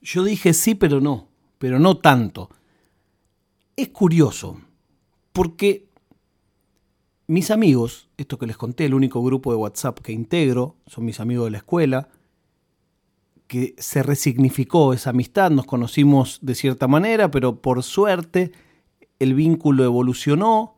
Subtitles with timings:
[0.00, 2.50] Yo dije sí, pero no, pero no tanto.
[3.76, 4.58] Es curioso,
[5.32, 5.88] porque
[7.26, 11.20] mis amigos, esto que les conté, el único grupo de WhatsApp que integro, son mis
[11.20, 12.08] amigos de la escuela,
[13.46, 18.52] que se resignificó esa amistad, nos conocimos de cierta manera, pero por suerte
[19.18, 20.76] el vínculo evolucionó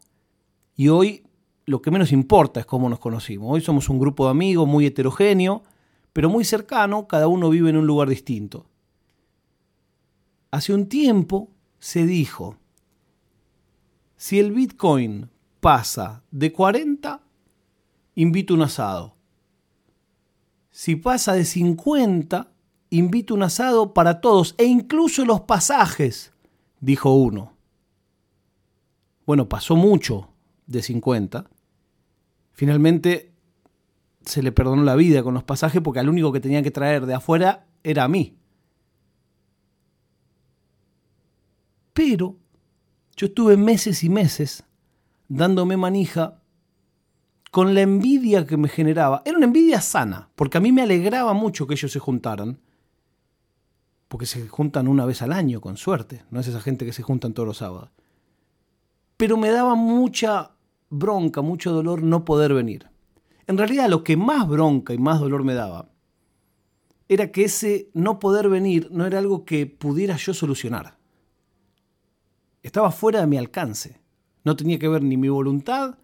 [0.77, 1.25] y hoy
[1.67, 3.53] lo que menos importa es cómo nos conocimos.
[3.53, 5.63] Hoy somos un grupo de amigos muy heterogéneo,
[6.13, 8.67] pero muy cercano, cada uno vive en un lugar distinto.
[10.51, 12.57] Hace un tiempo se dijo,
[14.17, 17.23] si el Bitcoin pasa de 40,
[18.17, 19.15] invito un asado.
[20.71, 22.53] Si pasa de 50,
[22.91, 26.33] invito un asado para todos e incluso los pasajes,
[26.81, 27.53] dijo uno.
[29.27, 30.31] Bueno, pasó mucho
[30.67, 31.49] de 50.
[32.53, 33.33] Finalmente
[34.25, 37.07] se le perdonó la vida con los pasajes porque al único que tenía que traer
[37.07, 38.40] de afuera era a mí.
[42.01, 42.39] Pero
[43.15, 44.65] yo estuve meses y meses
[45.29, 46.41] dándome manija
[47.51, 49.21] con la envidia que me generaba.
[49.27, 52.59] Era una envidia sana, porque a mí me alegraba mucho que ellos se juntaran
[54.09, 56.25] porque se juntan una vez al año, con suerte.
[56.31, 57.91] No es esa gente que se juntan todos los sábados.
[59.19, 60.53] Pero me daba mucha
[60.89, 62.89] bronca, mucho dolor no poder venir.
[63.47, 65.91] En realidad lo que más bronca y más dolor me daba
[67.09, 70.99] era que ese no poder venir no era algo que pudiera yo solucionar.
[72.71, 74.01] Estaba fuera de mi alcance.
[74.45, 75.99] No tenía que ver ni mi voluntad,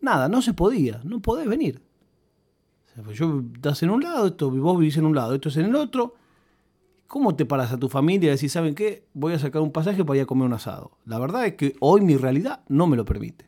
[0.00, 1.82] nada, no se podía, no podés venir.
[3.04, 5.66] Pues yo estás en un lado, esto, vos vivís en un lado, esto es en
[5.66, 6.14] el otro,
[7.08, 9.06] ¿Cómo te paras a tu familia y decís, ¿saben qué?
[9.12, 10.96] Voy a sacar un pasaje para ir a comer un asado.
[11.04, 13.46] La verdad es que hoy mi realidad no me lo permite.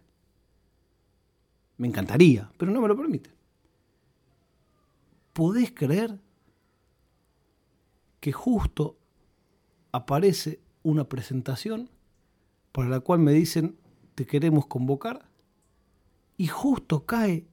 [1.78, 3.30] Me encantaría, pero no me lo permite.
[5.32, 6.20] ¿Podés creer
[8.20, 8.98] que justo
[9.92, 11.88] aparece una presentación
[12.72, 13.76] para la cual me dicen,
[14.14, 15.28] te queremos convocar?
[16.36, 17.46] Y justo cae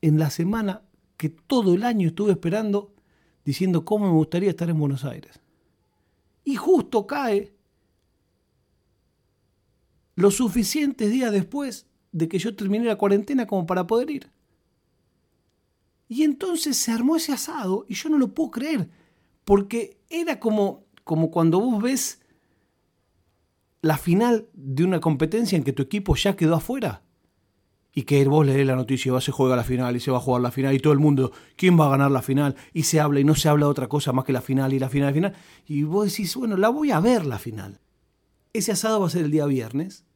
[0.00, 0.82] en la semana
[1.16, 2.92] que todo el año estuve esperando
[3.44, 5.40] diciendo cómo me gustaría estar en Buenos Aires.
[6.44, 7.54] Y justo cae
[10.14, 14.30] los suficientes días después de que yo terminé la cuarentena como para poder ir.
[16.08, 18.90] Y entonces se armó ese asado y yo no lo puedo creer,
[19.44, 22.20] porque era como, como cuando vos ves
[23.82, 27.02] la final de una competencia en que tu equipo ya quedó afuera
[27.92, 30.20] y que vos lees la noticia va, se juega la final y se va a
[30.20, 32.54] jugar la final y todo el mundo, ¿quién va a ganar la final?
[32.72, 34.78] Y se habla y no se habla de otra cosa más que la final y
[34.78, 35.42] la final y la final.
[35.66, 37.80] Y vos decís, bueno, la voy a ver la final.
[38.52, 40.06] Ese asado va a ser el día viernes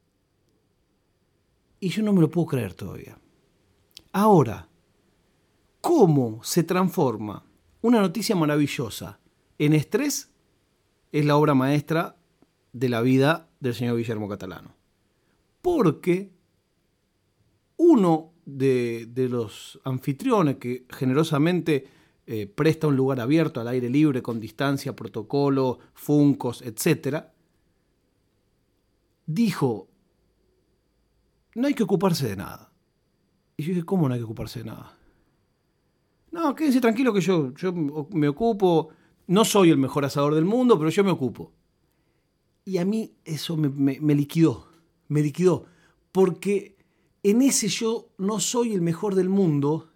[1.80, 3.18] y yo no me lo puedo creer todavía.
[4.12, 4.68] Ahora,
[5.80, 7.44] ¿cómo se transforma
[7.82, 9.18] una noticia maravillosa
[9.58, 10.30] en estrés?
[11.10, 12.16] Es la obra maestra
[12.72, 14.74] de la vida del señor Guillermo Catalano.
[15.62, 16.30] Porque
[17.76, 21.86] uno de, los anfitriones que generosamente
[22.26, 27.24] eh, presta un lugar abierto al aire libre con distancia, protocolo, funcos, etc.,
[29.26, 29.88] dijo,
[31.56, 32.70] no hay que ocuparse de nada.
[33.56, 34.96] Y yo dije, ¿cómo no hay que ocuparse de nada?
[36.30, 38.90] No, quédense tranquilo que yo, yo me ocupo,
[39.26, 41.52] no soy el mejor asador del mundo, pero yo me ocupo.
[42.66, 44.66] Y a mí eso me, liquidó,
[45.06, 45.66] me liquidó,
[46.10, 46.76] porque
[47.22, 49.92] en ese yo no soy el mejor del mundo,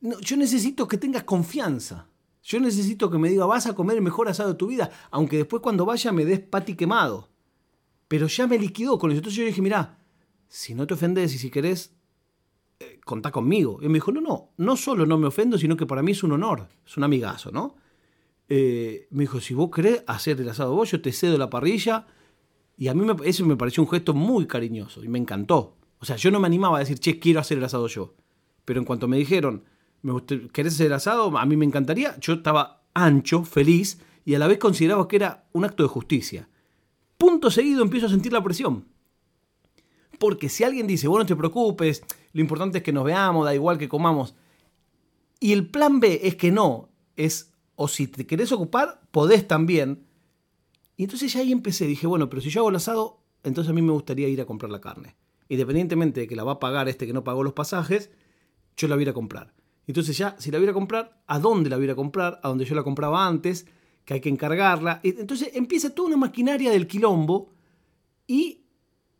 [0.00, 2.08] yo necesito que tengas confianza.
[2.42, 5.36] Yo necesito que me diga, vas a comer el mejor asado de tu vida, aunque
[5.36, 7.28] después cuando vaya me des pati quemado.
[8.08, 9.18] Pero ya me liquidó con eso.
[9.18, 10.00] Entonces yo dije, mira,
[10.48, 11.94] si no te ofendes y si querés,
[12.80, 13.78] eh, contá conmigo.
[13.80, 16.24] Y me dijo, no, no, no solo no me ofendo, sino que para mí es
[16.24, 17.76] un honor, es un amigazo, ¿no?
[18.52, 22.06] Eh, me dijo, si vos querés hacer el asado vos, yo te cedo la parrilla.
[22.76, 25.76] Y a mí me, eso me pareció un gesto muy cariñoso y me encantó.
[26.00, 28.14] O sea, yo no me animaba a decir, che, quiero hacer el asado yo.
[28.64, 29.64] Pero en cuanto me dijeron,
[30.52, 31.38] ¿querés hacer el asado?
[31.38, 32.18] A mí me encantaría.
[32.20, 36.48] Yo estaba ancho, feliz y a la vez consideraba que era un acto de justicia.
[37.18, 38.86] Punto seguido empiezo a sentir la presión.
[40.18, 42.02] Porque si alguien dice, bueno, no te preocupes,
[42.32, 44.34] lo importante es que nos veamos, da igual que comamos.
[45.38, 47.49] Y el plan B es que no, es,
[47.80, 50.04] o si te querés ocupar, podés también.
[50.96, 53.74] Y entonces ya ahí empecé, dije, bueno, pero si yo hago el asado, entonces a
[53.74, 55.16] mí me gustaría ir a comprar la carne
[55.50, 58.10] independientemente de que la va a pagar este que no pagó los pasajes,
[58.76, 59.52] yo la voy a a comprar.
[59.86, 62.40] Entonces ya, si la voy a comprar, ¿a dónde la voy a comprar?
[62.44, 63.66] A donde yo la compraba antes,
[64.04, 65.00] que hay que encargarla.
[65.02, 67.50] Entonces empieza toda una maquinaria del quilombo
[68.28, 68.62] y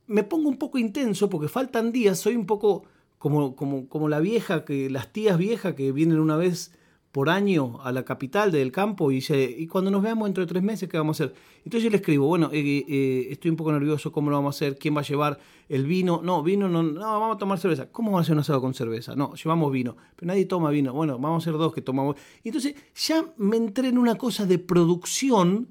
[0.06, 2.84] me pongo un poco intenso porque faltan días, soy un poco
[3.18, 6.72] como, como, como la vieja, que las tías viejas que vienen una vez
[7.12, 10.48] por año a la capital del campo y dice, y cuando nos veamos dentro de
[10.48, 11.36] tres meses, ¿qué vamos a hacer?
[11.64, 14.56] Entonces yo le escribo, bueno, eh, eh, estoy un poco nervioso, ¿cómo lo vamos a
[14.56, 14.78] hacer?
[14.78, 16.20] ¿Quién va a llevar el vino?
[16.22, 17.90] No, vino, no, no, vamos a tomar cerveza.
[17.90, 19.16] ¿Cómo vamos a hacer un asado con cerveza?
[19.16, 20.92] No, llevamos vino, pero nadie toma vino.
[20.92, 22.16] Bueno, vamos a ser dos que tomamos.
[22.44, 25.68] Entonces ya me entré en una cosa de producción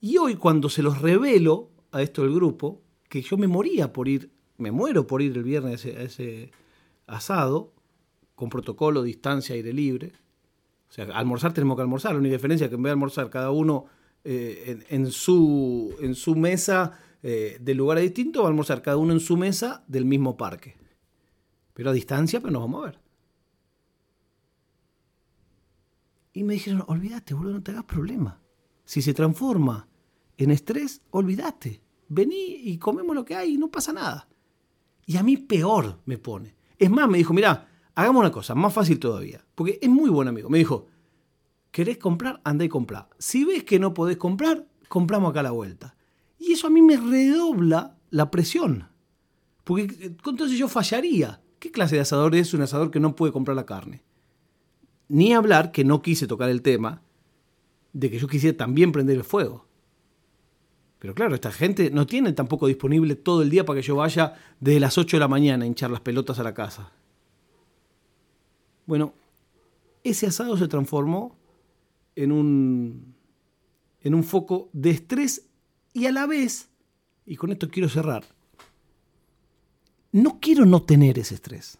[0.00, 4.08] y hoy cuando se los revelo a esto del grupo, que yo me moría por
[4.08, 6.50] ir, me muero por ir el viernes a ese
[7.06, 7.72] asado,
[8.34, 10.12] con protocolo, distancia, aire libre,
[10.88, 12.12] o sea, almorzar tenemos que almorzar.
[12.12, 13.86] La única diferencia es que en vez de almorzar cada uno
[14.24, 19.12] eh, en, su, en su mesa eh, de lugares distintos, va a almorzar cada uno
[19.12, 20.76] en su mesa del mismo parque.
[21.74, 23.00] Pero a distancia, pero nos vamos a ver.
[26.32, 28.40] Y me dijeron, olvídate, boludo, no te hagas problema.
[28.84, 29.88] Si se transforma
[30.36, 31.82] en estrés, olvídate.
[32.08, 34.28] Vení y comemos lo que hay y no pasa nada.
[35.04, 36.54] Y a mí peor me pone.
[36.78, 37.67] Es más, me dijo, mira,
[37.98, 40.48] hagamos una cosa, más fácil todavía, porque es muy buen amigo.
[40.48, 40.86] Me dijo,
[41.72, 42.40] ¿querés comprar?
[42.44, 43.08] Andá y comprá.
[43.18, 45.96] Si ves que no podés comprar, compramos acá a la vuelta.
[46.38, 48.86] Y eso a mí me redobla la presión.
[49.64, 51.42] Porque eh, entonces yo fallaría.
[51.58, 54.04] ¿Qué clase de asador es un asador que no puede comprar la carne?
[55.08, 57.02] Ni hablar que no quise tocar el tema
[57.92, 59.66] de que yo quisiera también prender el fuego.
[61.00, 64.34] Pero claro, esta gente no tiene tampoco disponible todo el día para que yo vaya
[64.60, 66.92] desde las 8 de la mañana a hinchar las pelotas a la casa.
[68.88, 69.12] Bueno,
[70.02, 71.36] ese asado se transformó
[72.16, 73.14] en un,
[74.00, 75.46] en un foco de estrés
[75.92, 76.70] y a la vez,
[77.26, 78.24] y con esto quiero cerrar,
[80.10, 81.76] no quiero no tener ese estrés.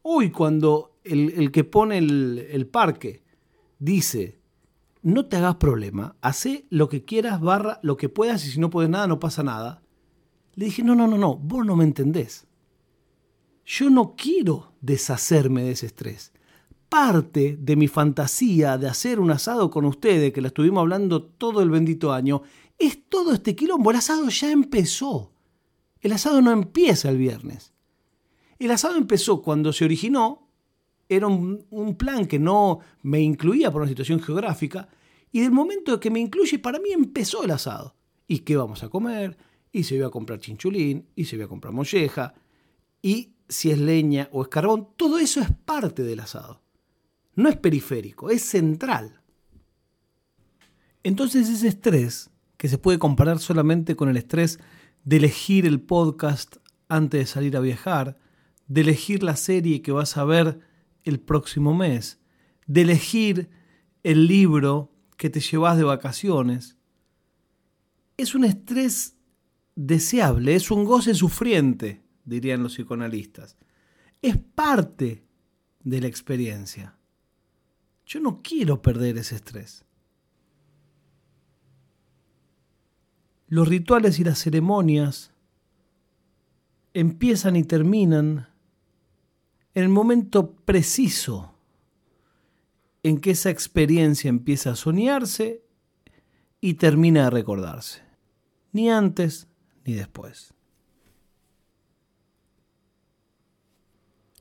[0.00, 3.22] Hoy cuando el, que pone el, el, parque
[3.78, 4.38] dice,
[5.02, 8.70] no te hagas problema, hace lo que quieras, barra lo que puedas y si no
[8.70, 9.82] puedes nada, no pasa nada.
[10.54, 12.46] Le dije, no, no, no, no, vos no me entendés.
[13.66, 16.32] Yo no quiero deshacerme de ese estrés.
[16.88, 21.62] Parte de mi fantasía de hacer un asado con ustedes, que la estuvimos hablando todo
[21.62, 22.42] el bendito año,
[22.78, 23.90] es todo este quilombo.
[23.90, 25.32] El asado ya empezó.
[26.00, 27.72] El asado no empieza el viernes.
[28.58, 30.48] El asado empezó cuando se originó,
[31.08, 34.88] era un, plan que no me incluía por una situación geográfica,
[35.32, 37.96] y del momento que me incluye, para mí empezó el asado.
[38.28, 39.36] ¿Y qué vamos a comer?
[39.72, 42.34] Y se iba a comprar chinchulín, y se iba a comprar molleja,
[43.02, 46.62] y si es leña o es carbón, todo eso es parte del asado.
[47.34, 49.20] No es periférico, es central.
[51.02, 54.58] Entonces ese estrés, que se puede comparar solamente con el estrés
[55.04, 56.56] de elegir el podcast
[56.88, 58.18] antes de salir a viajar,
[58.68, 60.60] de elegir la serie que vas a ver
[61.02, 62.20] el próximo mes,
[62.66, 63.50] de elegir
[64.02, 66.78] el libro que te llevas de vacaciones,
[68.16, 69.16] es un estrés
[69.74, 73.56] deseable, es un goce sufriente dirían los psicoanalistas.
[74.22, 75.24] Es parte
[75.80, 76.96] de la experiencia.
[78.06, 79.84] Yo no quiero perder ese estrés.
[83.48, 85.32] Los rituales y las ceremonias
[86.94, 88.48] empiezan y terminan
[89.74, 91.54] en el momento preciso
[93.02, 95.62] en que esa experiencia empieza a soñarse
[96.60, 98.02] y termina de recordarse.
[98.72, 99.48] Ni antes
[99.84, 100.53] ni después.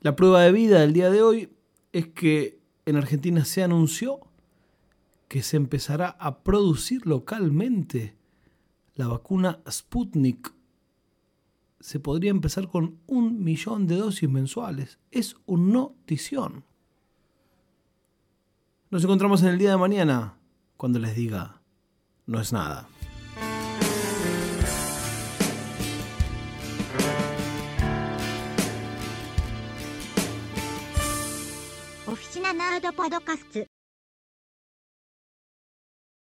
[0.03, 1.50] La prueba de vida del día de hoy
[1.93, 4.19] es que en Argentina se anunció
[5.29, 8.13] que se empezará a producir localmente
[8.95, 10.53] la vacuna Sputnik.
[11.79, 15.00] Se podría empezar con un millón de dosis mensuales.
[15.10, 16.65] Es un notición.
[18.89, 20.38] Nos encontramos en el día de mañana
[20.75, 21.62] cuando les diga,
[22.25, 22.89] no es nada.
[32.53, 33.73] ナードポドカスツ。